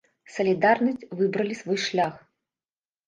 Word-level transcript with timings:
Салідарнасць, 0.35 1.05
выбралі 1.21 1.59
свой 1.63 1.79
шлях. 1.87 2.15